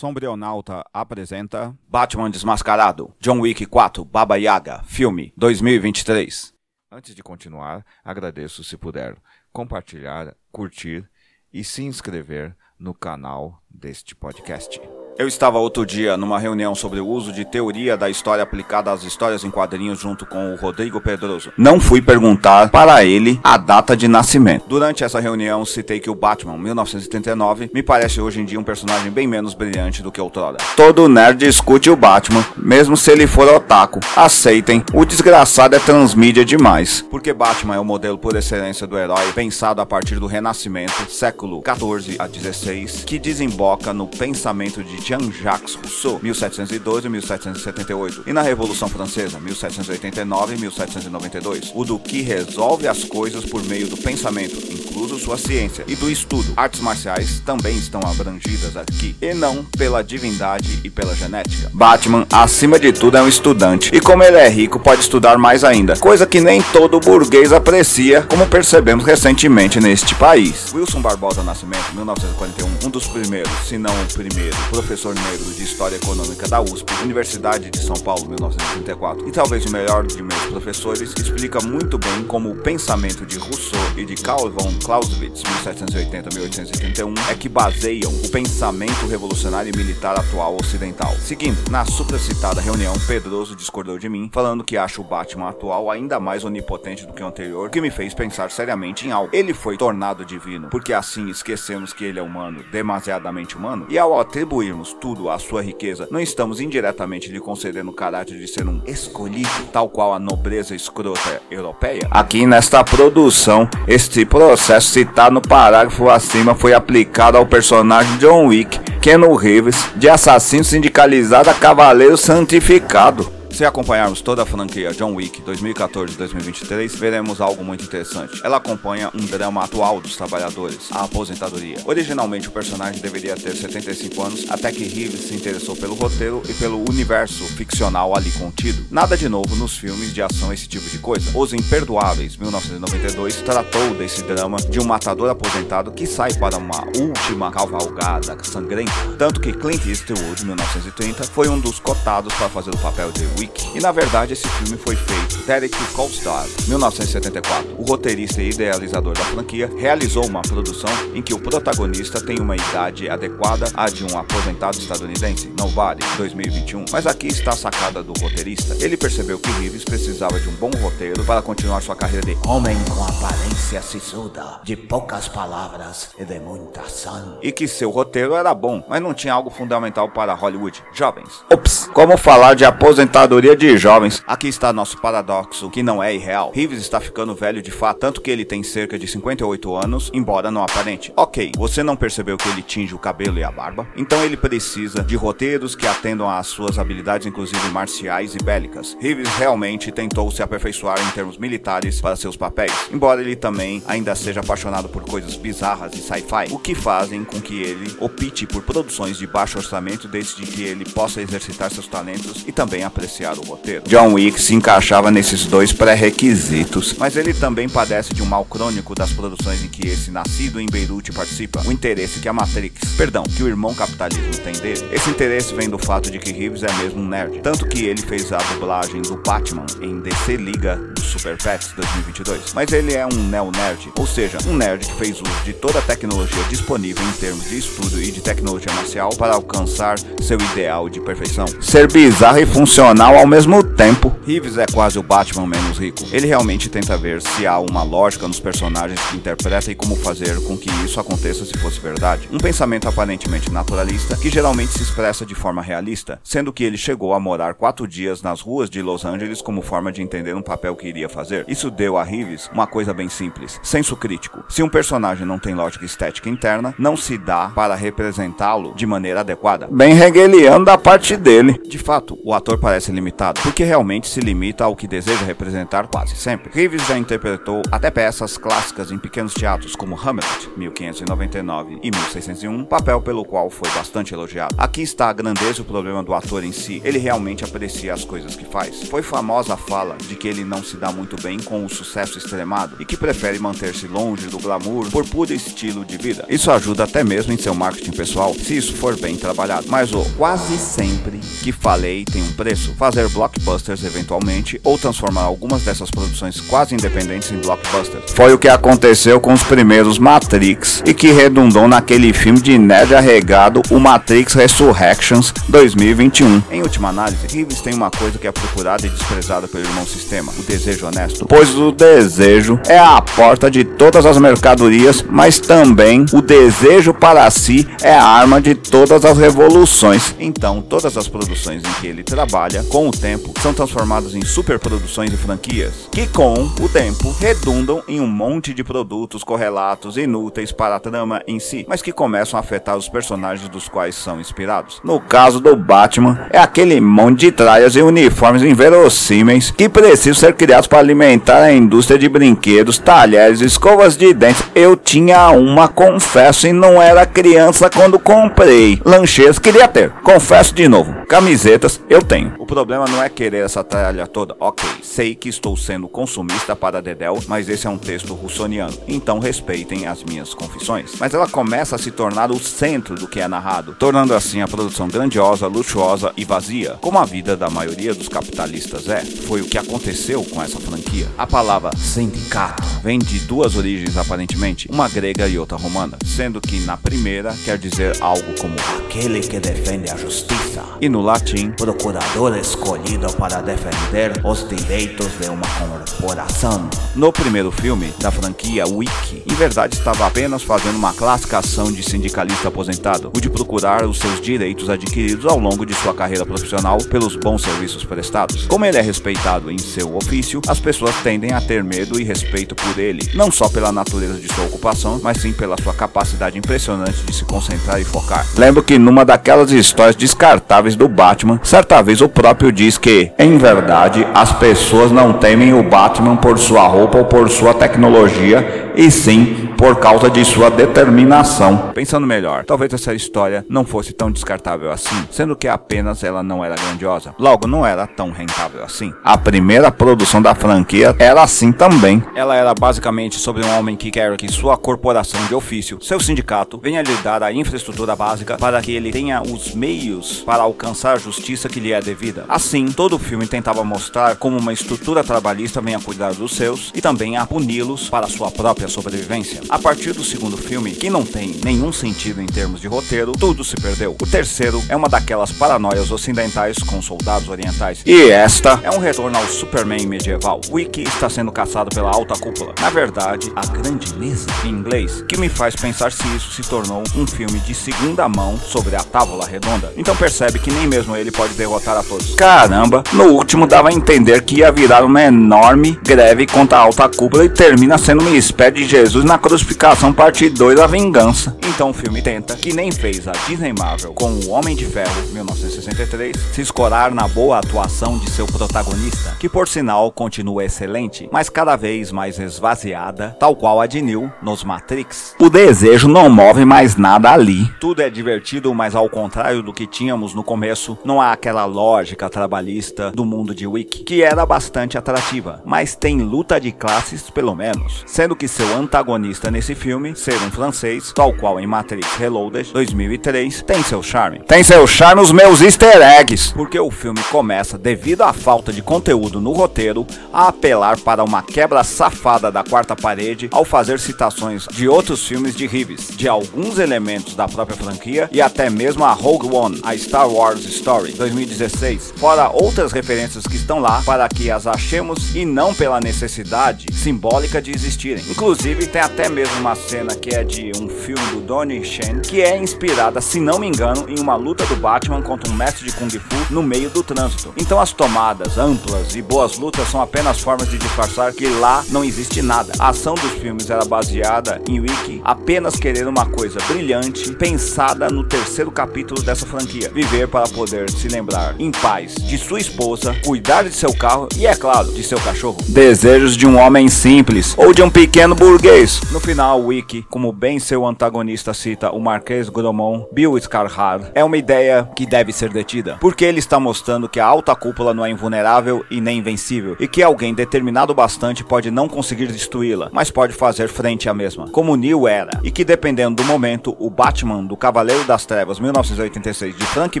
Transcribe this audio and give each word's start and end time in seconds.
Sombrionauta 0.00 0.82
apresenta 0.94 1.76
Batman 1.86 2.30
Desmascarado, 2.30 3.14
John 3.20 3.38
Wick 3.40 3.66
4, 3.66 4.02
Baba 4.02 4.36
Yaga, 4.36 4.82
filme 4.84 5.30
2023. 5.36 6.54
Antes 6.90 7.14
de 7.14 7.22
continuar, 7.22 7.84
agradeço 8.02 8.64
se 8.64 8.78
puder 8.78 9.18
compartilhar, 9.52 10.34
curtir 10.50 11.06
e 11.52 11.62
se 11.62 11.82
inscrever 11.82 12.56
no 12.78 12.94
canal 12.94 13.62
deste 13.68 14.16
podcast. 14.16 14.80
Eu 15.20 15.28
estava 15.28 15.58
outro 15.58 15.84
dia 15.84 16.16
numa 16.16 16.38
reunião 16.38 16.74
sobre 16.74 16.98
o 16.98 17.06
uso 17.06 17.30
de 17.30 17.44
teoria 17.44 17.94
da 17.94 18.08
história 18.08 18.42
aplicada 18.42 18.90
às 18.90 19.02
histórias 19.02 19.44
em 19.44 19.50
quadrinhos 19.50 20.00
junto 20.00 20.24
com 20.24 20.50
o 20.50 20.56
Rodrigo 20.56 20.98
Pedroso. 20.98 21.52
Não 21.58 21.78
fui 21.78 22.00
perguntar 22.00 22.70
para 22.70 23.04
ele 23.04 23.38
a 23.44 23.58
data 23.58 23.94
de 23.94 24.08
nascimento. 24.08 24.64
Durante 24.66 25.04
essa 25.04 25.20
reunião, 25.20 25.62
citei 25.66 26.00
que 26.00 26.08
o 26.08 26.14
Batman, 26.14 26.56
1939, 26.56 27.70
me 27.74 27.82
parece 27.82 28.18
hoje 28.18 28.40
em 28.40 28.46
dia 28.46 28.58
um 28.58 28.64
personagem 28.64 29.10
bem 29.10 29.26
menos 29.26 29.52
brilhante 29.52 30.02
do 30.02 30.10
que 30.10 30.22
outrora. 30.22 30.56
Todo 30.74 31.06
nerd 31.06 31.44
discute 31.44 31.90
o 31.90 31.96
Batman, 31.96 32.42
mesmo 32.56 32.96
se 32.96 33.10
ele 33.10 33.26
for 33.26 33.46
otaku. 33.46 34.00
Aceitem, 34.16 34.82
o 34.94 35.04
desgraçado 35.04 35.76
é 35.76 35.78
transmídia 35.78 36.46
demais. 36.46 37.04
Porque 37.10 37.34
Batman 37.34 37.76
é 37.76 37.78
o 37.78 37.84
modelo 37.84 38.16
por 38.16 38.34
excelência 38.36 38.86
do 38.86 38.96
herói 38.96 39.30
pensado 39.34 39.82
a 39.82 39.86
partir 39.86 40.18
do 40.18 40.26
Renascimento, 40.26 41.10
século 41.10 41.60
14 41.60 42.16
a 42.18 42.26
16, 42.26 43.04
que 43.04 43.18
desemboca 43.18 43.92
no 43.92 44.06
pensamento 44.06 44.82
de 44.82 45.09
Jean-Jacques 45.10 45.74
Rousseau, 45.74 46.20
1712-1778, 46.20 48.28
e 48.28 48.32
na 48.32 48.42
Revolução 48.42 48.88
Francesa, 48.88 49.40
1789-1792, 49.40 51.72
o 51.74 51.84
do 51.84 51.98
que 51.98 52.22
resolve 52.22 52.86
as 52.86 53.02
coisas 53.02 53.44
por 53.44 53.60
meio 53.64 53.88
do 53.88 53.96
pensamento, 53.96 54.54
incluso 55.00 55.18
sua 55.18 55.38
ciência, 55.38 55.82
e 55.88 55.96
do 55.96 56.10
estudo. 56.10 56.52
Artes 56.56 56.80
marciais 56.80 57.40
também 57.40 57.74
estão 57.76 58.00
abrangidas 58.04 58.76
aqui, 58.76 59.16
e 59.22 59.32
não 59.32 59.64
pela 59.64 60.04
divindade 60.04 60.80
e 60.84 60.90
pela 60.90 61.14
genética. 61.14 61.70
Batman, 61.72 62.26
acima 62.30 62.78
de 62.78 62.92
tudo, 62.92 63.16
é 63.16 63.22
um 63.22 63.28
estudante, 63.28 63.90
e 63.94 64.00
como 64.00 64.22
ele 64.22 64.36
é 64.36 64.48
rico, 64.48 64.78
pode 64.78 65.00
estudar 65.00 65.38
mais 65.38 65.64
ainda, 65.64 65.96
coisa 65.96 66.26
que 66.26 66.40
nem 66.40 66.60
todo 66.60 67.00
burguês 67.00 67.50
aprecia, 67.50 68.22
como 68.22 68.46
percebemos 68.46 69.04
recentemente 69.04 69.80
neste 69.80 70.14
país. 70.14 70.70
Wilson 70.74 71.00
Barbosa 71.00 71.42
Nascimento, 71.42 71.94
1941, 71.94 72.86
um 72.86 72.90
dos 72.90 73.06
primeiros, 73.06 73.50
se 73.66 73.78
não 73.78 73.94
o 74.02 74.06
primeiro, 74.12 74.56
professor 74.68 75.14
negro 75.14 75.50
de 75.54 75.62
História 75.62 75.96
Econômica 75.96 76.46
da 76.46 76.60
USP, 76.60 76.92
Universidade 77.02 77.70
de 77.70 77.78
São 77.78 77.96
Paulo, 77.96 78.28
1934, 78.28 79.26
e 79.26 79.32
talvez 79.32 79.64
o 79.64 79.70
melhor 79.70 80.06
de 80.06 80.22
meus 80.22 80.42
professores, 80.46 81.14
explica 81.18 81.58
muito 81.60 81.96
bem 81.96 82.22
como 82.24 82.50
o 82.50 82.56
pensamento 82.56 83.24
de 83.24 83.38
Rousseau 83.38 83.80
e 83.96 84.04
de 84.04 84.14
Karl 84.16 84.50
von 84.50 84.74
Clausewitz, 84.90 85.44
1780-1871, 85.44 87.30
é 87.30 87.34
que 87.36 87.48
baseiam 87.48 88.10
o 88.10 88.28
pensamento 88.28 89.06
revolucionário 89.06 89.72
e 89.72 89.76
militar 89.76 90.18
atual 90.18 90.56
ocidental. 90.60 91.14
Seguindo, 91.20 91.70
na 91.70 91.84
supracitada 91.84 92.60
reunião, 92.60 92.92
Pedroso 93.06 93.54
discordou 93.54 94.00
de 94.00 94.08
mim, 94.08 94.28
falando 94.32 94.64
que 94.64 94.76
acha 94.76 95.00
o 95.00 95.04
Batman 95.04 95.50
atual 95.50 95.92
ainda 95.92 96.18
mais 96.18 96.44
onipotente 96.44 97.06
do 97.06 97.12
que 97.12 97.22
o 97.22 97.26
anterior, 97.28 97.70
que 97.70 97.80
me 97.80 97.88
fez 97.88 98.14
pensar 98.14 98.50
seriamente 98.50 99.06
em 99.06 99.12
algo. 99.12 99.30
Ele 99.32 99.54
foi 99.54 99.76
tornado 99.76 100.24
divino, 100.24 100.66
porque 100.68 100.92
assim 100.92 101.30
esquecemos 101.30 101.92
que 101.92 102.04
ele 102.04 102.18
é 102.18 102.22
humano, 102.22 102.64
demasiadamente 102.72 103.56
humano, 103.56 103.86
e 103.88 103.96
ao 103.96 104.18
atribuirmos 104.18 104.92
tudo 105.00 105.30
à 105.30 105.38
sua 105.38 105.62
riqueza, 105.62 106.08
não 106.10 106.18
estamos 106.18 106.60
indiretamente 106.60 107.30
lhe 107.30 107.38
concedendo 107.38 107.92
o 107.92 107.94
caráter 107.94 108.36
de 108.36 108.48
ser 108.48 108.66
um 108.66 108.82
escolhido, 108.84 109.48
tal 109.72 109.88
qual 109.88 110.12
a 110.12 110.18
nobreza 110.18 110.74
escrota 110.74 111.40
europeia? 111.48 112.08
Aqui 112.10 112.44
nesta 112.44 112.82
produção, 112.82 113.70
este 113.86 114.24
processo 114.24 114.79
citado 114.80 115.34
no 115.34 115.42
parágrafo 115.42 116.08
acima 116.08 116.54
foi 116.54 116.72
aplicado 116.72 117.36
ao 117.36 117.46
personagem 117.46 118.16
John 118.18 118.46
Wick, 118.46 118.78
Keanu 119.00 119.34
Reeves, 119.34 119.86
de 119.96 120.08
assassino 120.08 120.64
sindicalizado 120.64 121.50
a 121.50 121.54
cavaleiro 121.54 122.16
santificado. 122.16 123.39
Se 123.52 123.64
acompanharmos 123.64 124.22
toda 124.22 124.42
a 124.42 124.46
franquia 124.46 124.92
John 124.92 125.14
Wick 125.14 125.42
2014-2023, 125.42 126.96
veremos 126.96 127.40
algo 127.40 127.62
muito 127.62 127.84
interessante. 127.84 128.40
Ela 128.42 128.56
acompanha 128.56 129.10
um 129.14 129.26
drama 129.26 129.64
atual 129.64 130.00
dos 130.00 130.16
trabalhadores, 130.16 130.90
a 130.90 131.04
aposentadoria. 131.04 131.76
Originalmente 131.84 132.48
o 132.48 132.52
personagem 132.52 133.02
deveria 133.02 133.36
ter 133.36 133.54
75 133.54 134.22
anos, 134.22 134.50
até 134.50 134.72
que 134.72 134.84
Reeves 134.84 135.20
se 135.22 135.34
interessou 135.34 135.76
pelo 135.76 135.94
roteiro 135.94 136.42
e 136.48 136.54
pelo 136.54 136.88
universo 136.88 137.44
ficcional 137.44 138.16
ali 138.16 138.30
contido. 138.32 138.86
Nada 138.90 139.16
de 139.16 139.28
novo 139.28 139.54
nos 139.56 139.76
filmes 139.76 140.14
de 140.14 140.22
ação 140.22 140.52
esse 140.52 140.68
tipo 140.68 140.88
de 140.88 140.98
coisa. 140.98 141.36
Os 141.36 141.52
Imperdoáveis, 141.52 142.36
1992, 142.36 143.42
tratou 143.42 143.94
desse 143.94 144.22
drama 144.22 144.56
de 144.58 144.80
um 144.80 144.84
matador 144.84 145.28
aposentado 145.28 145.90
que 145.90 146.06
sai 146.06 146.32
para 146.34 146.56
uma 146.56 146.84
última 146.96 147.50
cavalgada 147.50 148.38
sangrenta. 148.42 148.92
Tanto 149.18 149.40
que 149.40 149.52
Clint 149.52 149.84
Eastwood, 149.86 150.46
1930, 150.46 151.24
foi 151.24 151.48
um 151.48 151.58
dos 151.58 151.78
cotados 151.78 152.32
para 152.34 152.48
fazer 152.48 152.70
o 152.70 152.78
papel 152.78 153.12
de 153.12 153.39
Wick. 153.40 153.70
E 153.74 153.80
na 153.80 153.90
verdade 153.90 154.34
esse 154.34 154.46
filme 154.46 154.76
foi 154.76 154.94
feito. 154.94 155.38
Derek 155.46 155.76
Kolstad, 155.94 156.46
1974, 156.68 157.76
o 157.78 157.82
roteirista 157.82 158.42
e 158.42 158.50
idealizador 158.50 159.14
da 159.14 159.24
franquia, 159.24 159.70
realizou 159.78 160.26
uma 160.26 160.42
produção 160.42 160.90
em 161.14 161.22
que 161.22 161.32
o 161.32 161.38
protagonista 161.38 162.20
tem 162.20 162.38
uma 162.38 162.54
idade 162.54 163.08
adequada 163.08 163.66
à 163.74 163.86
de 163.86 164.04
um 164.04 164.18
aposentado 164.18 164.78
estadunidense, 164.78 165.52
Nobody, 165.58 166.04
2021. 166.18 166.84
Mas 166.92 167.06
aqui 167.06 167.28
está 167.28 167.52
a 167.52 167.56
sacada 167.56 168.02
do 168.02 168.12
roteirista. 168.20 168.76
Ele 168.84 168.96
percebeu 168.96 169.38
que 169.38 169.50
Reeves 169.52 169.84
precisava 169.84 170.38
de 170.38 170.48
um 170.48 170.54
bom 170.56 170.70
roteiro 170.82 171.24
para 171.24 171.40
continuar 171.40 171.80
sua 171.80 171.96
carreira 171.96 172.26
de 172.26 172.36
homem 172.46 172.76
com 172.84 173.02
aparência 173.02 173.80
sisuda, 173.80 174.60
de 174.62 174.76
poucas 174.76 175.28
palavras 175.28 176.10
e 176.18 176.24
de 176.24 176.38
muita 176.38 176.82
ação. 176.82 177.38
E 177.42 177.50
que 177.50 177.66
seu 177.66 177.90
roteiro 177.90 178.34
era 178.34 178.52
bom, 178.54 178.84
mas 178.88 179.00
não 179.00 179.14
tinha 179.14 179.32
algo 179.32 179.48
fundamental 179.48 180.08
para 180.10 180.34
Hollywood. 180.34 180.82
Jovens. 180.92 181.42
Ops, 181.50 181.88
como 181.94 182.16
falar 182.18 182.54
de 182.54 182.64
aposentado 182.64 183.29
de 183.30 183.78
jovens. 183.78 184.24
Aqui 184.26 184.48
está 184.48 184.72
nosso 184.72 185.00
paradoxo, 185.00 185.70
que 185.70 185.84
não 185.84 186.02
é 186.02 186.12
irreal. 186.12 186.50
Reeves 186.52 186.80
está 186.80 186.98
ficando 186.98 187.32
velho 187.32 187.62
de 187.62 187.70
fato, 187.70 188.00
tanto 188.00 188.20
que 188.20 188.28
ele 188.28 188.44
tem 188.44 188.60
cerca 188.64 188.98
de 188.98 189.06
58 189.06 189.76
anos, 189.76 190.10
embora 190.12 190.50
não 190.50 190.64
aparente. 190.64 191.12
Ok, 191.16 191.52
você 191.56 191.80
não 191.84 191.94
percebeu 191.94 192.36
que 192.36 192.48
ele 192.48 192.60
tinge 192.60 192.92
o 192.92 192.98
cabelo 192.98 193.38
e 193.38 193.44
a 193.44 193.50
barba? 193.52 193.86
Então 193.96 194.24
ele 194.24 194.36
precisa 194.36 195.04
de 195.04 195.14
roteiros 195.14 195.76
que 195.76 195.86
atendam 195.86 196.28
às 196.28 196.48
suas 196.48 196.76
habilidades, 196.76 197.24
inclusive 197.24 197.70
marciais 197.70 198.34
e 198.34 198.38
bélicas. 198.42 198.96
Reeves 199.00 199.28
realmente 199.36 199.92
tentou 199.92 200.28
se 200.32 200.42
aperfeiçoar 200.42 201.00
em 201.00 201.10
termos 201.12 201.38
militares 201.38 202.00
para 202.00 202.16
seus 202.16 202.36
papéis, 202.36 202.72
embora 202.92 203.20
ele 203.20 203.36
também 203.36 203.80
ainda 203.86 204.12
seja 204.16 204.40
apaixonado 204.40 204.88
por 204.88 205.04
coisas 205.04 205.36
bizarras 205.36 205.94
e 205.94 205.98
sci-fi, 205.98 206.48
o 206.50 206.58
que 206.58 206.74
fazem 206.74 207.22
com 207.22 207.40
que 207.40 207.62
ele 207.62 207.94
opte 208.00 208.44
por 208.44 208.62
produções 208.62 209.18
de 209.18 209.26
baixo 209.28 209.58
orçamento 209.58 210.08
desde 210.08 210.44
que 210.44 210.64
ele 210.64 210.84
possa 210.84 211.22
exercitar 211.22 211.70
seus 211.70 211.86
talentos 211.86 212.44
e 212.48 212.50
também 212.50 212.82
apreciar 212.82 213.19
o 213.28 213.42
roteiro. 213.42 213.82
John 213.86 214.14
Wick 214.14 214.40
se 214.40 214.54
encaixava 214.54 215.10
nesses 215.10 215.46
dois 215.46 215.72
pré-requisitos, 215.72 216.94
mas 216.98 217.16
ele 217.16 217.34
também 217.34 217.68
padece 217.68 218.14
de 218.14 218.22
um 218.22 218.26
mal 218.26 218.44
crônico 218.44 218.94
das 218.94 219.12
produções 219.12 219.62
em 219.62 219.68
que 219.68 219.86
esse 219.86 220.10
nascido 220.10 220.60
em 220.60 220.66
Beirute 220.66 221.12
participa. 221.12 221.62
O 221.66 221.72
interesse 221.72 222.20
que 222.20 222.28
a 222.28 222.32
Matrix, 222.32 222.94
perdão, 222.96 223.22
que 223.24 223.42
o 223.42 223.48
irmão 223.48 223.74
capitalismo 223.74 224.36
tem 224.42 224.52
dele. 224.54 224.88
Esse 224.92 225.10
interesse 225.10 225.54
vem 225.54 225.68
do 225.68 225.78
fato 225.78 226.10
de 226.10 226.18
que 226.18 226.32
Reeves 226.32 226.62
é 226.62 226.72
mesmo 226.82 227.00
um 227.00 227.08
nerd, 227.08 227.40
tanto 227.42 227.66
que 227.66 227.84
ele 227.84 228.02
fez 228.02 228.32
a 228.32 228.38
dublagem 228.38 229.02
do 229.02 229.16
Batman 229.16 229.66
em 229.80 230.00
DC 230.00 230.36
Liga 230.36 230.89
Super 231.10 231.36
Pets 231.36 231.72
2022. 231.76 232.54
Mas 232.54 232.72
ele 232.72 232.94
é 232.94 233.04
um 233.04 233.28
neo-nerd, 233.28 233.92
ou 233.98 234.06
seja, 234.06 234.38
um 234.46 234.56
nerd 234.56 234.86
que 234.86 234.94
fez 234.94 235.20
uso 235.20 235.44
de 235.44 235.52
toda 235.52 235.78
a 235.78 235.82
tecnologia 235.82 236.42
disponível 236.44 237.04
em 237.06 237.12
termos 237.12 237.48
de 237.48 237.58
estudo 237.58 238.00
e 238.00 238.10
de 238.10 238.20
tecnologia 238.20 238.72
marcial 238.74 239.10
para 239.16 239.34
alcançar 239.34 239.98
seu 240.22 240.38
ideal 240.52 240.88
de 240.88 241.00
perfeição. 241.00 241.46
Ser 241.60 241.90
bizarro 241.90 242.38
e 242.38 242.46
funcional 242.46 243.16
ao 243.16 243.26
mesmo 243.26 243.62
tempo. 243.62 244.14
Reeves 244.26 244.56
é 244.56 244.66
quase 244.66 244.98
o 244.98 245.02
Batman 245.02 245.46
menos 245.46 245.78
rico. 245.78 246.04
Ele 246.12 246.26
realmente 246.26 246.68
tenta 246.68 246.96
ver 246.96 247.20
se 247.20 247.46
há 247.46 247.58
uma 247.58 247.82
lógica 247.82 248.28
nos 248.28 248.38
personagens 248.38 249.00
que 249.08 249.16
interpreta 249.16 249.70
e 249.70 249.74
como 249.74 249.96
fazer 249.96 250.40
com 250.44 250.56
que 250.56 250.70
isso 250.84 251.00
aconteça 251.00 251.44
se 251.44 251.58
fosse 251.58 251.80
verdade. 251.80 252.28
Um 252.32 252.38
pensamento 252.38 252.88
aparentemente 252.88 253.50
naturalista 253.50 254.16
que 254.16 254.30
geralmente 254.30 254.72
se 254.72 254.82
expressa 254.82 255.26
de 255.26 255.34
forma 255.34 255.62
realista, 255.62 256.20
sendo 256.22 256.52
que 256.52 256.62
ele 256.62 256.76
chegou 256.76 257.12
a 257.14 257.20
morar 257.20 257.54
quatro 257.54 257.86
dias 257.88 258.22
nas 258.22 258.40
ruas 258.40 258.70
de 258.70 258.80
Los 258.80 259.04
Angeles 259.04 259.42
como 259.42 259.62
forma 259.62 259.90
de 259.90 260.02
entender 260.02 260.34
um 260.34 260.42
papel 260.42 260.76
que 260.76 260.86
iria 260.86 260.99
fazer. 261.08 261.44
Isso 261.48 261.70
deu 261.70 261.96
a 261.96 262.04
Reeves 262.04 262.50
uma 262.52 262.66
coisa 262.66 262.92
bem 262.92 263.08
simples: 263.08 263.60
senso 263.62 263.96
crítico. 263.96 264.44
Se 264.48 264.62
um 264.62 264.68
personagem 264.68 265.26
não 265.26 265.38
tem 265.38 265.54
lógica 265.54 265.84
estética 265.84 266.28
interna, 266.28 266.74
não 266.78 266.96
se 266.96 267.16
dá 267.16 267.50
para 267.54 267.74
representá-lo 267.74 268.74
de 268.74 268.86
maneira 268.86 269.20
adequada. 269.20 269.68
Bem 269.70 269.92
hegeliano 269.98 270.64
da 270.64 270.76
parte 270.76 271.16
dele. 271.16 271.60
De 271.66 271.78
fato, 271.78 272.18
o 272.24 272.34
ator 272.34 272.58
parece 272.58 272.92
limitado, 272.92 273.40
porque 273.42 273.64
realmente 273.64 274.08
se 274.08 274.20
limita 274.20 274.64
ao 274.64 274.76
que 274.76 274.86
deseja 274.86 275.24
representar 275.24 275.86
quase 275.88 276.16
sempre. 276.16 276.50
Reeves 276.52 276.86
já 276.86 276.98
interpretou 276.98 277.62
até 277.70 277.90
peças 277.90 278.36
clássicas 278.36 278.90
em 278.90 278.98
pequenos 278.98 279.34
teatros 279.34 279.76
como 279.76 279.96
Hamlet, 279.96 280.50
1599 280.56 281.78
e 281.82 281.90
1601, 281.90 282.64
papel 282.64 283.00
pelo 283.00 283.24
qual 283.24 283.48
foi 283.50 283.70
bastante 283.70 284.14
elogiado. 284.14 284.54
Aqui 284.58 284.82
está 284.82 285.08
a 285.08 285.12
grandeza 285.12 285.58
e 285.58 285.62
o 285.62 285.64
problema 285.64 286.02
do 286.02 286.14
ator 286.14 286.44
em 286.44 286.52
si, 286.52 286.80
ele 286.84 286.98
realmente 286.98 287.44
aprecia 287.44 287.94
as 287.94 288.04
coisas 288.04 288.34
que 288.34 288.44
faz. 288.44 288.84
Foi 288.84 289.02
famosa 289.02 289.54
a 289.54 289.56
fala 289.56 289.96
de 289.96 290.14
que 290.16 290.28
ele 290.28 290.44
não 290.44 290.62
se 290.62 290.76
dá 290.76 290.89
muito 290.92 291.20
bem 291.22 291.38
com 291.38 291.64
o 291.64 291.68
sucesso 291.68 292.18
extremado 292.18 292.76
e 292.78 292.84
que 292.84 292.96
prefere 292.96 293.38
manter-se 293.38 293.86
longe 293.86 294.28
do 294.28 294.38
glamour 294.38 294.90
por 294.90 295.06
puro 295.06 295.32
estilo 295.32 295.84
de 295.84 295.96
vida. 295.96 296.24
Isso 296.28 296.50
ajuda 296.50 296.84
até 296.84 297.02
mesmo 297.02 297.32
em 297.32 297.38
seu 297.38 297.54
marketing 297.54 297.92
pessoal, 297.92 298.34
se 298.34 298.56
isso 298.56 298.74
for 298.74 298.98
bem 298.98 299.16
trabalhado. 299.16 299.66
Mas 299.68 299.92
o 299.92 300.04
quase 300.16 300.56
sempre 300.58 301.18
que 301.42 301.52
falei 301.52 302.04
tem 302.04 302.22
um 302.22 302.32
preço. 302.32 302.74
Fazer 302.76 303.08
blockbusters 303.08 303.84
eventualmente 303.84 304.60
ou 304.64 304.78
transformar 304.78 305.22
algumas 305.22 305.62
dessas 305.62 305.90
produções 305.90 306.40
quase 306.40 306.74
independentes 306.74 307.30
em 307.30 307.38
blockbusters. 307.38 308.12
Foi 308.12 308.32
o 308.32 308.38
que 308.38 308.48
aconteceu 308.48 309.20
com 309.20 309.32
os 309.32 309.42
primeiros 309.42 309.98
Matrix 309.98 310.82
e 310.86 310.94
que 310.94 311.12
redundou 311.12 311.68
naquele 311.68 312.12
filme 312.12 312.40
de 312.40 312.58
nerd 312.58 312.94
arregado, 312.94 313.62
o 313.70 313.78
Matrix 313.78 314.34
Resurrections 314.34 315.32
2021. 315.48 316.42
Em 316.50 316.62
última 316.62 316.88
análise, 316.88 317.26
Reeves 317.26 317.60
tem 317.60 317.74
uma 317.74 317.90
coisa 317.90 318.18
que 318.18 318.26
é 318.26 318.32
procurada 318.32 318.86
e 318.86 318.90
desprezada 318.90 319.48
pelo 319.48 319.64
irmão 319.64 319.86
sistema, 319.86 320.32
o 320.38 320.42
desejo 320.42 320.69
honesto. 320.82 321.26
Pois 321.26 321.54
o 321.56 321.72
desejo 321.72 322.60
é 322.68 322.78
a 322.78 323.00
porta 323.00 323.50
de 323.50 323.64
todas 323.64 324.06
as 324.06 324.18
mercadorias, 324.18 325.04
mas 325.08 325.38
também 325.38 326.04
o 326.12 326.22
desejo 326.22 326.94
para 326.94 327.30
si 327.30 327.66
é 327.82 327.94
a 327.94 328.04
arma 328.04 328.40
de 328.40 328.54
todas 328.54 329.04
as 329.04 329.16
revoluções. 329.16 330.14
Então, 330.18 330.60
todas 330.62 330.96
as 330.96 331.08
produções 331.08 331.62
em 331.62 331.80
que 331.80 331.86
ele 331.86 332.02
trabalha, 332.02 332.62
com 332.64 332.88
o 332.88 332.90
tempo, 332.90 333.32
são 333.40 333.52
transformadas 333.52 334.14
em 334.14 334.22
superproduções 334.22 335.12
e 335.12 335.16
franquias, 335.16 335.88
que 335.90 336.06
com 336.06 336.34
o 336.60 336.68
tempo 336.68 337.14
redundam 337.20 337.82
em 337.88 338.00
um 338.00 338.06
monte 338.06 338.54
de 338.54 338.62
produtos 338.62 339.24
correlatos 339.24 339.96
inúteis 339.96 340.52
para 340.52 340.76
a 340.76 340.80
trama 340.80 341.22
em 341.26 341.38
si, 341.38 341.64
mas 341.68 341.82
que 341.82 341.92
começam 341.92 342.38
a 342.38 342.40
afetar 342.40 342.76
os 342.76 342.88
personagens 342.88 343.48
dos 343.48 343.68
quais 343.68 343.94
são 343.94 344.20
inspirados. 344.20 344.80
No 344.84 345.00
caso 345.00 345.40
do 345.40 345.54
Batman, 345.56 346.26
é 346.30 346.38
aquele 346.38 346.80
monte 346.80 347.20
de 347.20 347.32
traias 347.32 347.76
e 347.76 347.82
uniformes 347.82 348.42
inverossímeis 348.42 349.50
que 349.50 349.68
precisam 349.68 350.14
ser 350.14 350.34
criados 350.34 350.59
para 350.66 350.78
alimentar 350.78 351.42
a 351.42 351.52
indústria 351.52 351.98
de 351.98 352.08
brinquedos, 352.08 352.78
talheres, 352.78 353.40
escovas 353.40 353.96
de 353.96 354.12
dentes. 354.12 354.42
Eu 354.54 354.76
tinha 354.76 355.30
uma, 355.30 355.68
confesso, 355.68 356.46
e 356.46 356.52
não 356.52 356.80
era 356.80 357.06
criança 357.06 357.70
quando 357.70 357.98
comprei. 357.98 358.80
Lancheiras 358.84 359.38
queria 359.38 359.68
ter, 359.68 359.90
confesso 360.02 360.54
de 360.54 360.68
novo. 360.68 360.94
Camisetas 361.06 361.80
eu 361.88 362.02
tenho. 362.02 362.34
O 362.38 362.46
problema 362.46 362.86
não 362.86 363.02
é 363.02 363.08
querer 363.08 363.44
essa 363.44 363.62
tralha 363.62 364.06
toda. 364.06 364.36
Ok, 364.38 364.68
sei 364.82 365.14
que 365.14 365.28
estou 365.28 365.56
sendo 365.56 365.88
consumista 365.88 366.56
para 366.56 366.80
Dedel, 366.80 367.18
mas 367.28 367.48
esse 367.48 367.66
é 367.66 367.70
um 367.70 367.78
texto 367.78 368.14
russoniano. 368.14 368.74
Então 368.88 369.18
respeitem 369.18 369.86
as 369.86 370.02
minhas 370.02 370.34
confissões. 370.34 370.92
Mas 370.98 371.14
ela 371.14 371.28
começa 371.28 371.76
a 371.76 371.78
se 371.78 371.90
tornar 371.90 372.30
o 372.30 372.38
centro 372.38 372.94
do 372.94 373.06
que 373.06 373.20
é 373.20 373.28
narrado, 373.28 373.76
tornando 373.78 374.14
assim 374.14 374.40
a 374.42 374.48
produção 374.48 374.88
grandiosa, 374.88 375.46
luxuosa 375.46 376.12
e 376.16 376.24
vazia, 376.24 376.76
como 376.80 376.98
a 376.98 377.04
vida 377.04 377.36
da 377.36 377.50
maioria 377.50 377.94
dos 377.94 378.08
capitalistas 378.08 378.88
é. 378.88 379.04
Foi 379.04 379.40
o 379.40 379.46
que 379.46 379.58
aconteceu 379.58 380.24
com 380.24 380.42
essa 380.42 380.49
franquia. 380.58 381.06
A 381.16 381.26
palavra 381.26 381.70
sindicato 381.76 382.62
vem 382.82 382.98
de 382.98 383.20
duas 383.20 383.56
origens 383.56 383.96
aparentemente, 383.96 384.68
uma 384.70 384.88
grega 384.88 385.28
e 385.28 385.38
outra 385.38 385.56
romana, 385.56 385.98
sendo 386.04 386.40
que 386.40 386.60
na 386.60 386.76
primeira 386.76 387.34
quer 387.44 387.58
dizer 387.58 387.96
algo 388.00 388.34
como 388.40 388.54
aquele 388.78 389.20
que 389.20 389.38
defende 389.38 389.90
a 389.90 389.96
justiça, 389.96 390.64
e 390.80 390.88
no 390.88 391.00
latim, 391.00 391.50
procurador 391.52 392.36
escolhido 392.36 393.12
para 393.12 393.40
defender 393.42 394.12
os 394.24 394.48
direitos 394.48 395.08
de 395.20 395.28
uma 395.28 395.46
corporação. 395.58 396.68
No 396.96 397.12
primeiro 397.12 397.50
filme 397.50 397.92
da 398.00 398.10
franquia 398.10 398.66
Wiki, 398.66 399.22
em 399.30 399.34
verdade 399.34 399.74
estava 399.74 400.06
apenas 400.06 400.42
fazendo 400.42 400.76
uma 400.76 400.92
classificação 400.92 401.70
de 401.70 401.82
sindicalista 401.82 402.48
aposentado, 402.48 403.10
o 403.14 403.20
de 403.20 403.28
procurar 403.28 403.84
os 403.84 403.98
seus 403.98 404.20
direitos 404.20 404.70
adquiridos 404.70 405.26
ao 405.26 405.38
longo 405.38 405.66
de 405.66 405.74
sua 405.74 405.94
carreira 405.94 406.24
profissional 406.24 406.78
pelos 406.78 407.16
bons 407.16 407.42
serviços 407.42 407.84
prestados. 407.84 408.46
Como 408.46 408.64
ele 408.64 408.78
é 408.78 408.80
respeitado 408.80 409.50
em 409.50 409.58
seu 409.58 409.96
ofício, 409.96 410.39
as 410.48 410.60
pessoas 410.60 410.94
tendem 411.02 411.32
a 411.32 411.40
ter 411.40 411.62
medo 411.62 412.00
e 412.00 412.04
respeito 412.04 412.54
por 412.54 412.78
ele, 412.78 413.08
não 413.14 413.30
só 413.30 413.48
pela 413.48 413.72
natureza 413.72 414.18
de 414.18 414.32
sua 414.32 414.44
ocupação, 414.44 415.00
mas 415.02 415.18
sim 415.18 415.32
pela 415.32 415.56
sua 415.62 415.74
capacidade 415.74 416.38
impressionante 416.38 417.02
de 417.04 417.14
se 417.14 417.24
concentrar 417.24 417.80
e 417.80 417.84
focar. 417.84 418.26
Lembro 418.36 418.62
que 418.62 418.78
numa 418.78 419.04
daquelas 419.04 419.50
histórias 419.50 419.96
descartáveis 419.96 420.76
do 420.76 420.88
Batman, 420.88 421.40
certa 421.42 421.82
vez 421.82 422.00
o 422.00 422.08
próprio 422.08 422.52
diz 422.52 422.78
que, 422.78 423.12
em 423.18 423.38
verdade, 423.38 424.06
as 424.14 424.32
pessoas 424.32 424.90
não 424.90 425.12
temem 425.12 425.52
o 425.52 425.62
Batman 425.62 426.16
por 426.16 426.38
sua 426.38 426.66
roupa 426.66 426.98
ou 426.98 427.04
por 427.04 427.28
sua 427.30 427.54
tecnologia, 427.54 428.69
e 428.80 428.90
sim 428.90 429.50
por 429.58 429.78
causa 429.78 430.08
de 430.08 430.24
sua 430.24 430.50
determinação. 430.50 431.70
Pensando 431.74 432.06
melhor, 432.06 432.46
talvez 432.46 432.72
essa 432.72 432.94
história 432.94 433.44
não 433.46 433.62
fosse 433.62 433.92
tão 433.92 434.10
descartável 434.10 434.72
assim, 434.72 434.96
sendo 435.10 435.36
que 435.36 435.46
apenas 435.46 436.02
ela 436.02 436.22
não 436.22 436.42
era 436.42 436.54
grandiosa. 436.54 437.14
Logo, 437.18 437.46
não 437.46 437.66
era 437.66 437.86
tão 437.86 438.10
rentável 438.10 438.64
assim. 438.64 438.94
A 439.04 439.18
primeira 439.18 439.70
produção 439.70 440.22
da 440.22 440.34
franquia 440.34 440.96
era 440.98 441.22
assim 441.22 441.52
também. 441.52 442.02
Ela 442.16 442.34
era 442.36 442.54
basicamente 442.54 443.18
sobre 443.18 443.44
um 443.44 443.58
homem 443.58 443.76
que 443.76 443.90
quer 443.90 444.16
que 444.16 444.32
sua 444.32 444.56
corporação 444.56 445.22
de 445.26 445.34
ofício, 445.34 445.78
seu 445.82 446.00
sindicato, 446.00 446.58
venha 446.58 446.80
lhe 446.80 446.96
dar 447.04 447.22
a 447.22 447.30
infraestrutura 447.30 447.94
básica 447.94 448.38
para 448.38 448.62
que 448.62 448.72
ele 448.72 448.90
tenha 448.90 449.20
os 449.20 449.54
meios 449.54 450.22
para 450.22 450.42
alcançar 450.42 450.96
a 450.96 450.98
justiça 450.98 451.50
que 451.50 451.60
lhe 451.60 451.74
é 451.74 451.82
devida. 451.82 452.24
Assim, 452.30 452.64
todo 452.72 452.96
o 452.96 452.98
filme 452.98 453.26
tentava 453.26 453.62
mostrar 453.62 454.16
como 454.16 454.38
uma 454.38 454.54
estrutura 454.54 455.04
trabalhista 455.04 455.60
vem 455.60 455.74
a 455.74 455.80
cuidar 455.80 456.14
dos 456.14 456.34
seus 456.34 456.72
e 456.74 456.80
também 456.80 457.18
a 457.18 457.26
puni-los 457.26 457.90
para 457.90 458.08
sua 458.08 458.30
própria 458.30 458.69
sobrevivência. 458.70 459.42
A 459.48 459.58
partir 459.58 459.92
do 459.92 460.04
segundo 460.04 460.36
filme, 460.36 460.72
que 460.72 460.88
não 460.88 461.04
tem 461.04 461.36
nenhum 461.44 461.72
sentido 461.72 462.22
em 462.22 462.26
termos 462.26 462.60
de 462.60 462.68
roteiro, 462.68 463.12
tudo 463.12 463.44
se 463.44 463.56
perdeu. 463.56 463.96
O 464.00 464.06
terceiro 464.06 464.62
é 464.68 464.76
uma 464.76 464.88
daquelas 464.88 465.32
paranoias 465.32 465.90
ocidentais 465.90 466.58
com 466.58 466.80
soldados 466.80 467.28
orientais. 467.28 467.82
E 467.84 468.10
esta 468.10 468.60
é 468.62 468.70
um 468.70 468.78
retorno 468.78 469.18
ao 469.18 469.26
Superman 469.26 469.86
medieval. 469.86 470.40
Wiki 470.50 470.82
está 470.82 471.10
sendo 471.10 471.32
caçado 471.32 471.70
pela 471.74 471.90
alta 471.90 472.14
cúpula. 472.18 472.54
Na 472.60 472.70
verdade, 472.70 473.30
a 473.36 473.44
grande 473.46 473.94
mesa, 473.96 474.26
em 474.44 474.48
inglês, 474.48 475.04
que 475.08 475.18
me 475.18 475.28
faz 475.28 475.54
pensar 475.54 475.92
se 475.92 476.06
isso 476.14 476.32
se 476.32 476.48
tornou 476.48 476.82
um 476.96 477.06
filme 477.06 477.38
de 477.40 477.54
segunda 477.54 478.08
mão 478.08 478.38
sobre 478.38 478.76
a 478.76 478.84
tábua 478.84 479.26
redonda. 479.26 479.72
Então 479.76 479.96
percebe 479.96 480.38
que 480.38 480.50
nem 480.50 480.66
mesmo 480.66 480.96
ele 480.96 481.10
pode 481.10 481.34
derrotar 481.34 481.76
a 481.76 481.82
todos. 481.82 482.14
Caramba, 482.14 482.82
no 482.92 483.04
último 483.04 483.46
dava 483.46 483.68
a 483.68 483.72
entender 483.72 484.22
que 484.22 484.36
ia 484.36 484.52
virar 484.52 484.84
uma 484.84 485.02
enorme 485.02 485.78
greve 485.82 486.26
contra 486.26 486.58
a 486.58 486.62
alta 486.62 486.88
cúpula 486.88 487.24
e 487.24 487.28
termina 487.28 487.76
sendo 487.78 488.00
uma 488.00 488.16
espécie 488.16 488.59
de 488.60 488.66
Jesus 488.66 489.06
na 489.06 489.16
crucificação 489.16 489.90
parte 489.90 490.28
2 490.28 490.60
a 490.60 490.66
vingança. 490.66 491.34
Então 491.48 491.70
o 491.70 491.72
filme 491.72 492.02
tenta, 492.02 492.36
que 492.36 492.52
nem 492.52 492.70
fez 492.70 493.08
a 493.08 493.12
Disney 493.26 493.54
Marvel 493.58 493.94
com 493.94 494.12
o 494.12 494.28
Homem 494.28 494.54
de 494.54 494.66
Ferro 494.66 495.02
1963, 495.12 496.14
se 496.32 496.42
escorar 496.42 496.92
na 496.92 497.08
boa 497.08 497.38
atuação 497.38 497.96
de 497.96 498.10
seu 498.10 498.26
protagonista, 498.26 499.16
que 499.18 499.30
por 499.30 499.48
sinal 499.48 499.90
continua 499.90 500.44
excelente, 500.44 501.08
mas 501.10 501.30
cada 501.30 501.56
vez 501.56 501.90
mais 501.90 502.18
esvaziada, 502.18 503.16
tal 503.18 503.34
qual 503.34 503.62
a 503.62 503.66
de 503.66 503.80
Neo 503.80 504.12
nos 504.22 504.44
Matrix. 504.44 505.14
O 505.18 505.30
desejo 505.30 505.88
não 505.88 506.10
move 506.10 506.44
mais 506.44 506.76
nada 506.76 507.10
ali. 507.10 507.50
Tudo 507.60 507.80
é 507.80 507.88
divertido, 507.88 508.54
mas 508.54 508.74
ao 508.74 508.90
contrário 508.90 509.42
do 509.42 509.54
que 509.54 509.66
tínhamos 509.66 510.12
no 510.12 510.22
começo, 510.22 510.76
não 510.84 511.00
há 511.00 511.12
aquela 511.12 511.46
lógica 511.46 512.10
trabalhista 512.10 512.90
do 512.90 513.06
mundo 513.06 513.34
de 513.34 513.46
Wiki, 513.46 513.84
que 513.84 514.02
era 514.02 514.26
bastante 514.26 514.76
atrativa, 514.76 515.40
mas 515.46 515.74
tem 515.74 516.02
luta 516.02 516.38
de 516.38 516.52
classes 516.52 517.08
pelo 517.08 517.34
menos, 517.34 517.84
sendo 517.86 518.14
que 518.14 518.28
seu 518.40 518.56
antagonista 518.56 519.30
nesse 519.30 519.54
filme, 519.54 519.94
ser 519.94 520.14
um 520.14 520.30
francês, 520.30 520.94
tal 520.94 521.12
qual 521.12 521.38
em 521.38 521.46
Matrix 521.46 521.96
Reloaded 521.96 522.50
2003, 522.54 523.42
tem 523.42 523.62
seu 523.62 523.82
charme. 523.82 524.20
Tem 524.20 524.42
seu 524.42 524.66
charme 524.66 525.02
os 525.02 525.12
meus 525.12 525.42
easter 525.42 525.76
eggs, 525.76 526.32
porque 526.32 526.58
o 526.58 526.70
filme 526.70 527.02
começa, 527.10 527.58
devido 527.58 528.00
à 528.00 528.14
falta 528.14 528.50
de 528.50 528.62
conteúdo 528.62 529.20
no 529.20 529.32
roteiro, 529.32 529.86
a 530.10 530.28
apelar 530.28 530.78
para 530.80 531.04
uma 531.04 531.22
quebra 531.22 531.62
safada 531.62 532.32
da 532.32 532.42
quarta 532.42 532.74
parede 532.74 533.28
ao 533.30 533.44
fazer 533.44 533.78
citações 533.78 534.48
de 534.50 534.66
outros 534.66 535.06
filmes 535.06 535.36
de 535.36 535.46
Reeves, 535.46 535.90
de 535.94 536.08
alguns 536.08 536.58
elementos 536.58 537.14
da 537.14 537.28
própria 537.28 537.58
franquia 537.58 538.08
e 538.10 538.22
até 538.22 538.48
mesmo 538.48 538.84
a 538.84 538.92
Rogue 538.94 539.28
One, 539.30 539.60
a 539.62 539.76
Star 539.76 540.08
Wars 540.08 540.46
Story 540.46 540.92
2016, 540.92 541.92
fora 541.94 542.30
outras 542.30 542.72
referências 542.72 543.26
que 543.26 543.36
estão 543.36 543.58
lá 543.58 543.82
para 543.84 544.08
que 544.08 544.30
as 544.30 544.46
achemos 544.46 545.14
e 545.14 545.26
não 545.26 545.52
pela 545.52 545.78
necessidade 545.78 546.72
simbólica 546.72 547.42
de 547.42 547.50
existirem. 547.50 548.02
Inclusive 548.08 548.29
tem 548.38 548.80
até 548.80 549.08
mesmo 549.08 549.40
uma 549.40 549.56
cena 549.56 549.94
que 549.94 550.14
é 550.14 550.22
de 550.22 550.52
um 550.60 550.68
filme 550.68 551.04
do 551.12 551.20
Donnie 551.20 551.62
Yen 551.62 552.00
que 552.00 552.22
é 552.22 552.38
inspirada, 552.38 553.00
se 553.00 553.18
não 553.18 553.38
me 553.38 553.46
engano, 553.46 553.86
em 553.88 553.98
uma 553.98 554.14
luta 554.14 554.44
do 554.46 554.54
Batman 554.54 555.02
contra 555.02 555.30
um 555.30 555.34
mestre 555.34 555.66
de 555.66 555.72
Kung 555.72 555.90
Fu 555.90 556.32
no 556.32 556.42
meio 556.42 556.70
do 556.70 556.82
trânsito. 556.82 557.32
Então 557.36 557.60
as 557.60 557.72
tomadas 557.72 558.38
amplas 558.38 558.94
e 558.94 559.02
boas 559.02 559.36
lutas 559.36 559.68
são 559.68 559.80
apenas 559.80 560.20
formas 560.20 560.48
de 560.48 560.58
disfarçar 560.58 561.12
que 561.12 561.26
lá 561.28 561.64
não 561.70 561.82
existe 561.82 562.22
nada. 562.22 562.52
A 562.58 562.68
ação 562.68 562.94
dos 562.94 563.10
filmes 563.12 563.50
era 563.50 563.64
baseada 563.64 564.40
em 564.48 564.60
Wiki 564.60 565.00
apenas 565.04 565.56
querer 565.56 565.88
uma 565.88 566.06
coisa 566.06 566.38
brilhante, 566.46 567.12
pensada 567.12 567.88
no 567.88 568.04
terceiro 568.04 568.50
capítulo 568.52 569.02
dessa 569.02 569.26
franquia: 569.26 569.70
viver 569.74 570.06
para 570.06 570.28
poder 570.28 570.70
se 570.70 570.88
lembrar 570.88 571.34
em 571.38 571.50
paz 571.50 571.94
de 571.94 572.16
sua 572.16 572.38
esposa, 572.38 572.94
cuidar 573.04 573.42
de 573.42 573.54
seu 573.54 573.74
carro 573.74 574.08
e, 574.16 574.26
é 574.26 574.36
claro, 574.36 574.72
de 574.72 574.84
seu 574.84 575.00
cachorro. 575.00 575.38
Desejos 575.48 576.16
de 576.16 576.26
um 576.26 576.38
homem 576.38 576.68
simples 576.68 577.34
ou 577.36 577.52
de 577.52 577.62
um 577.62 577.70
pequeno 577.70 578.19
burguês. 578.20 578.82
No 578.92 579.00
final, 579.00 579.40
Wiki, 579.40 579.82
como 579.88 580.12
bem 580.12 580.38
seu 580.38 580.66
antagonista 580.66 581.32
cita 581.32 581.70
o 581.70 581.80
Marquês 581.80 582.28
Gromon, 582.28 582.84
Bill 582.92 583.18
Scarhard, 583.18 583.86
é 583.94 584.04
uma 584.04 584.18
ideia 584.18 584.68
que 584.76 584.84
deve 584.84 585.10
ser 585.10 585.30
detida, 585.30 585.78
porque 585.80 586.04
ele 586.04 586.18
está 586.18 586.38
mostrando 586.38 586.86
que 586.86 587.00
a 587.00 587.06
alta 587.06 587.34
cúpula 587.34 587.72
não 587.72 587.82
é 587.82 587.88
invulnerável 587.88 588.62
e 588.70 588.78
nem 588.78 588.98
invencível, 588.98 589.56
e 589.58 589.66
que 589.66 589.82
alguém 589.82 590.12
determinado 590.12 590.74
bastante 590.74 591.24
pode 591.24 591.50
não 591.50 591.66
conseguir 591.66 592.08
destruí-la, 592.08 592.68
mas 592.70 592.90
pode 592.90 593.14
fazer 593.14 593.48
frente 593.48 593.88
à 593.88 593.94
mesma, 593.94 594.28
como 594.28 594.54
Neil 594.54 594.86
era, 594.86 595.18
e 595.24 595.30
que 595.30 595.42
dependendo 595.42 596.02
do 596.02 596.04
momento, 596.04 596.54
o 596.58 596.68
Batman 596.68 597.24
do 597.24 597.38
Cavaleiro 597.38 597.84
das 597.84 598.04
Trevas 598.04 598.38
1986 598.38 599.34
de 599.34 599.46
Frank 599.46 599.80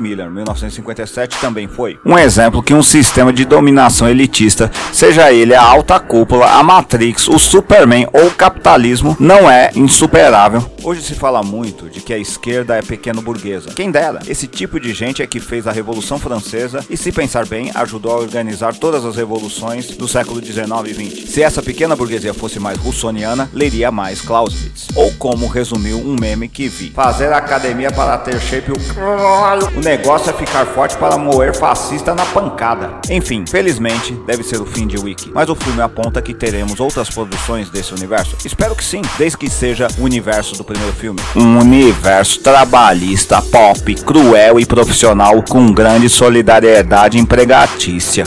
Miller 0.00 0.30
1957 0.30 1.38
também 1.42 1.68
foi. 1.68 1.98
Um 2.06 2.16
exemplo 2.16 2.62
que 2.62 2.72
um 2.72 2.82
sistema 2.82 3.34
de 3.34 3.44
dominação 3.44 4.08
elitista, 4.08 4.70
seja 4.94 5.30
ele 5.30 5.54
a 5.54 5.62
alta 5.62 6.00
cúpula, 6.00 6.46
a 6.46 6.62
Matrix, 6.62 7.28
o 7.28 7.38
Superman 7.38 8.08
ou 8.14 8.29
o 8.30 8.34
capitalismo, 8.34 9.16
não 9.18 9.50
é 9.50 9.70
insuperável. 9.74 10.64
Hoje 10.82 11.02
se 11.02 11.14
fala 11.14 11.42
muito 11.42 11.90
de 11.90 12.00
que 12.00 12.12
a 12.12 12.18
esquerda 12.18 12.76
é 12.76 12.82
pequeno 12.82 13.20
burguesa. 13.20 13.70
Quem 13.74 13.90
dera, 13.90 14.20
esse 14.26 14.46
tipo 14.46 14.78
de 14.80 14.94
gente 14.94 15.22
é 15.22 15.26
que 15.26 15.40
fez 15.40 15.66
a 15.66 15.72
Revolução 15.72 16.18
Francesa 16.18 16.84
e, 16.88 16.96
se 16.96 17.12
pensar 17.12 17.46
bem, 17.46 17.70
ajudou 17.74 18.12
a 18.12 18.18
organizar 18.18 18.74
todas 18.74 19.04
as 19.04 19.16
revoluções 19.16 19.88
do 19.96 20.08
século 20.08 20.40
19 20.40 20.90
e 20.90 20.92
20. 20.92 21.26
Se 21.26 21.42
essa 21.42 21.62
pequena 21.62 21.96
burguesia 21.96 22.32
fosse 22.32 22.58
mais 22.58 22.78
russoniana, 22.78 23.50
leria 23.52 23.90
mais 23.90 24.20
Clausewitz. 24.20 24.88
Ou 24.94 25.12
como 25.14 25.46
resumiu 25.46 25.98
um 25.98 26.16
meme 26.18 26.48
que 26.48 26.68
vi: 26.68 26.90
fazer 26.90 27.32
academia 27.32 27.90
para 27.90 28.16
ter 28.18 28.40
shape 28.40 28.72
o 28.72 29.76
O 29.76 29.80
negócio 29.80 30.30
é 30.30 30.32
ficar 30.32 30.64
forte 30.66 30.96
para 30.96 31.18
moer 31.18 31.54
fascista 31.54 32.14
na 32.14 32.24
pancada. 32.26 33.00
Enfim, 33.10 33.44
felizmente, 33.46 34.14
deve 34.26 34.42
ser 34.42 34.60
o 34.60 34.66
fim 34.66 34.86
de 34.86 34.98
Wiki, 34.98 35.30
mas 35.34 35.48
o 35.48 35.54
filme 35.54 35.82
aponta 35.82 36.22
que 36.22 36.32
teremos 36.32 36.80
outras 36.80 37.10
produções 37.10 37.68
desse 37.70 37.92
universo. 38.20 38.36
Espero 38.46 38.76
que 38.76 38.84
sim, 38.84 39.02
desde 39.18 39.38
que 39.38 39.48
seja 39.48 39.88
o 39.98 40.02
universo 40.02 40.56
do 40.56 40.64
primeiro 40.64 40.92
filme. 40.92 41.20
Um 41.36 41.58
universo 41.58 42.42
trabalhista, 42.42 43.40
pop, 43.42 43.94
cruel 44.04 44.60
e 44.60 44.66
profissional 44.66 45.42
com 45.42 45.72
grande 45.72 46.08
solidariedade 46.08 47.18
empregatícia. 47.18 48.24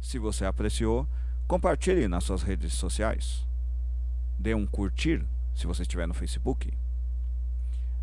Se 0.00 0.18
você 0.18 0.44
apreciou, 0.44 1.06
compartilhe 1.46 2.08
nas 2.08 2.24
suas 2.24 2.42
redes 2.42 2.72
sociais. 2.74 3.46
Dê 4.38 4.54
um 4.54 4.66
curtir 4.66 5.24
se 5.54 5.66
você 5.66 5.82
estiver 5.82 6.06
no 6.06 6.14
Facebook. 6.14 6.72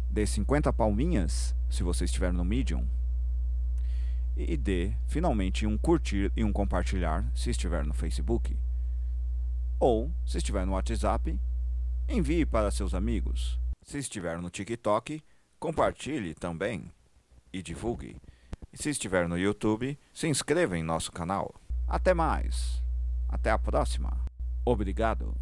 Dê 0.10 0.26
50 0.26 0.72
palminhas 0.74 1.56
se 1.70 1.84
você 1.84 2.06
estiver 2.06 2.34
no 2.34 2.44
Medium. 2.44 2.86
E 4.36 4.56
dê 4.58 4.94
finalmente 5.08 5.66
um 5.66 5.78
curtir 5.78 6.32
e 6.36 6.44
um 6.44 6.52
compartilhar 6.52 7.26
se 7.36 7.50
estiver 7.50 7.86
no 7.86 7.94
Facebook. 7.94 8.58
Ou, 9.84 10.12
se 10.24 10.38
estiver 10.38 10.64
no 10.64 10.74
WhatsApp, 10.74 11.40
envie 12.08 12.46
para 12.46 12.70
seus 12.70 12.94
amigos. 12.94 13.60
Se 13.82 13.98
estiver 13.98 14.40
no 14.40 14.48
TikTok, 14.48 15.24
compartilhe 15.60 16.36
também 16.36 16.92
e 17.52 17.64
divulgue. 17.64 18.16
Se 18.76 18.92
estiver 18.92 19.28
no 19.28 19.40
YouTube, 19.40 19.98
se 20.14 20.28
inscreva 20.28 20.78
em 20.78 20.84
nosso 20.84 21.12
canal. 21.12 21.56
Até 21.88 22.14
mais. 22.14 22.80
Até 23.28 23.50
a 23.50 23.58
próxima. 23.58 24.24
Obrigado. 24.64 25.36